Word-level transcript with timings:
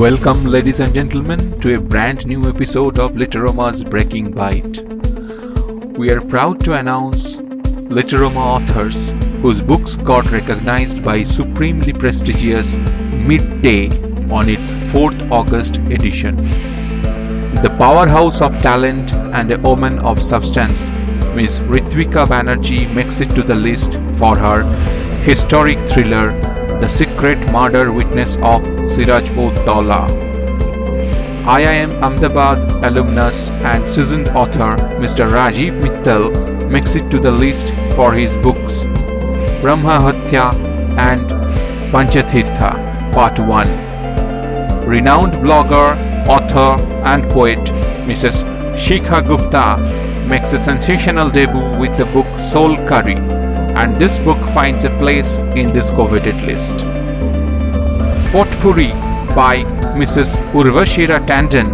Welcome, 0.00 0.46
ladies 0.46 0.80
and 0.80 0.94
gentlemen, 0.94 1.60
to 1.60 1.74
a 1.74 1.78
brand 1.78 2.26
new 2.26 2.48
episode 2.48 2.98
of 2.98 3.16
Literoma's 3.16 3.84
Breaking 3.84 4.30
Bite. 4.30 4.82
We 5.98 6.10
are 6.10 6.22
proud 6.22 6.64
to 6.64 6.72
announce 6.72 7.36
Literoma 7.96 8.38
authors 8.38 9.12
whose 9.42 9.60
books 9.60 9.96
got 9.96 10.32
recognized 10.32 11.04
by 11.04 11.22
supremely 11.22 11.92
prestigious 11.92 12.78
Midday 12.78 13.90
on 14.30 14.48
its 14.48 14.70
4th 14.90 15.30
August 15.30 15.76
edition. 15.76 16.48
The 17.60 17.76
powerhouse 17.76 18.40
of 18.40 18.58
talent 18.62 19.12
and 19.12 19.52
a 19.52 19.60
woman 19.60 19.98
of 19.98 20.22
substance, 20.22 20.88
Miss 21.36 21.60
Ritvika 21.60 22.24
Banerjee 22.24 22.90
makes 22.90 23.20
it 23.20 23.34
to 23.34 23.42
the 23.42 23.54
list 23.54 23.98
for 24.14 24.34
her 24.34 24.62
historic 25.24 25.78
thriller 25.90 26.30
The 26.80 26.88
Secret 26.88 27.38
Murder 27.52 27.92
Witness 27.92 28.38
of 28.38 28.79
Siraj 28.90 29.30
ud 29.38 29.54
Daula. 29.66 30.00
IIM 31.56 31.92
Ahmedabad 32.02 32.58
alumnus 32.84 33.50
and 33.72 33.88
seasoned 33.88 34.28
author 34.30 34.76
Mr. 35.02 35.30
Rajiv 35.30 35.72
Mittal 35.82 36.24
makes 36.68 36.96
it 36.96 37.08
to 37.10 37.18
the 37.18 37.30
list 37.30 37.72
for 37.96 38.12
his 38.12 38.36
books 38.38 38.84
Brahma 39.62 39.96
Hatya 40.04 40.52
and 40.98 41.26
Panchatirtha 41.92 42.70
Part 43.12 43.38
1. 43.38 44.86
Renowned 44.86 45.34
blogger, 45.44 45.88
author, 46.26 46.82
and 47.04 47.24
poet 47.30 47.58
Mrs. 48.10 48.44
Shikha 48.74 49.26
Gupta 49.26 49.66
makes 50.28 50.52
a 50.52 50.58
sensational 50.58 51.30
debut 51.30 51.78
with 51.80 51.96
the 51.98 52.06
book 52.06 52.38
Soul 52.38 52.76
Curry, 52.88 53.16
and 53.80 53.96
this 53.96 54.18
book 54.18 54.38
finds 54.54 54.84
a 54.84 54.90
place 54.98 55.38
in 55.54 55.70
this 55.72 55.90
coveted 55.90 56.40
list. 56.42 56.86
Potpourri 58.32 58.90
by 59.34 59.64
Mrs. 59.98 60.36
Urvashira 60.52 61.18
Tandon, 61.26 61.66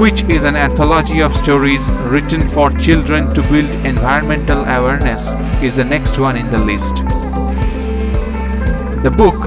which 0.00 0.24
is 0.24 0.42
an 0.42 0.56
anthology 0.56 1.22
of 1.22 1.36
stories 1.36 1.88
written 2.10 2.50
for 2.50 2.68
children 2.72 3.32
to 3.32 3.42
build 3.42 3.76
environmental 3.86 4.64
awareness, 4.64 5.32
is 5.62 5.76
the 5.76 5.84
next 5.84 6.18
one 6.18 6.36
in 6.36 6.50
the 6.50 6.58
list. 6.58 6.96
The 9.04 9.14
book 9.16 9.38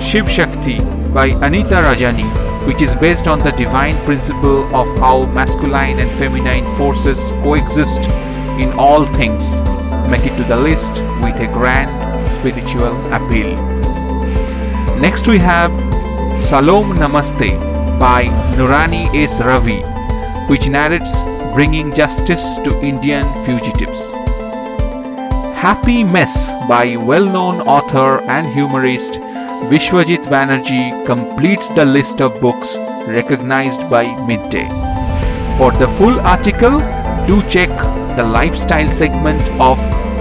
Shiv 0.00 0.30
Shakti 0.30 0.78
by 1.12 1.30
Anita 1.42 1.82
Rajani, 1.82 2.28
which 2.68 2.80
is 2.80 2.94
based 2.94 3.26
on 3.26 3.40
the 3.40 3.50
divine 3.50 3.96
principle 4.04 4.72
of 4.72 4.86
how 5.00 5.26
masculine 5.26 5.98
and 5.98 6.16
feminine 6.16 6.64
forces 6.76 7.32
coexist 7.42 8.08
in 8.62 8.72
all 8.78 9.04
things, 9.04 9.64
make 10.08 10.26
it 10.26 10.36
to 10.36 10.44
the 10.44 10.56
list 10.56 10.92
with 11.22 11.40
a 11.40 11.50
grand 11.52 11.90
spiritual 12.30 12.94
appeal. 13.12 13.58
Next 15.00 15.28
we 15.28 15.38
have 15.38 15.70
Salom 16.42 16.96
Namaste 16.96 17.50
by 18.00 18.24
Nurani 18.56 19.06
S. 19.14 19.40
Ravi, 19.40 19.82
which 20.50 20.68
narrates 20.68 21.22
bringing 21.54 21.94
justice 21.94 22.58
to 22.64 22.74
Indian 22.82 23.22
fugitives. 23.44 24.00
Happy 25.54 26.02
Mess 26.02 26.50
by 26.68 26.96
well 26.96 27.24
known 27.24 27.60
author 27.60 28.20
and 28.22 28.44
humorist 28.48 29.20
Vishwajit 29.70 30.24
Banerjee 30.24 31.06
completes 31.06 31.68
the 31.70 31.84
list 31.84 32.20
of 32.20 32.40
books 32.40 32.76
recognized 33.06 33.88
by 33.88 34.04
Midday. 34.26 34.68
For 35.58 35.70
the 35.70 35.86
full 35.96 36.18
article, 36.20 36.78
do 37.28 37.40
check 37.48 37.70
the 38.16 38.24
lifestyle 38.24 38.88
segment 38.88 39.48
of 39.60 39.78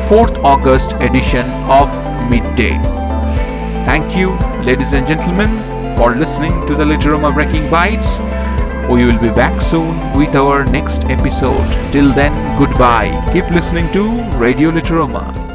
4th 0.08 0.38
August 0.44 0.94
edition 1.02 1.50
of 1.66 1.90
Midday. 2.30 2.78
Thank 3.88 4.16
you, 4.16 4.38
ladies 4.68 4.92
and 4.92 5.08
gentlemen, 5.08 5.48
for 5.96 6.14
listening 6.14 6.52
to 6.68 6.76
the 6.76 6.84
Literoma 6.84 7.34
Breaking 7.34 7.70
Bites. 7.70 8.20
We 8.92 9.06
will 9.06 9.18
be 9.22 9.30
back 9.30 9.62
soon 9.62 10.12
with 10.12 10.36
our 10.36 10.66
next 10.66 11.06
episode. 11.06 11.66
Till 11.94 12.12
then, 12.14 12.34
goodbye. 12.60 13.10
Keep 13.32 13.50
listening 13.52 13.90
to 13.94 14.30
Radio 14.38 14.70
Literoma. 14.70 15.47